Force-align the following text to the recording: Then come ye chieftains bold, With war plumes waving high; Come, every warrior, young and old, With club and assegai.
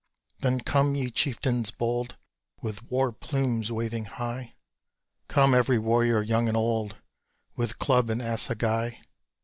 Then 0.39 0.61
come 0.61 0.95
ye 0.95 1.11
chieftains 1.11 1.69
bold, 1.69 2.17
With 2.59 2.89
war 2.89 3.11
plumes 3.11 3.71
waving 3.71 4.05
high; 4.05 4.55
Come, 5.27 5.53
every 5.53 5.77
warrior, 5.77 6.23
young 6.23 6.47
and 6.47 6.57
old, 6.57 6.97
With 7.55 7.77
club 7.77 8.09
and 8.09 8.19
assegai. 8.19 8.95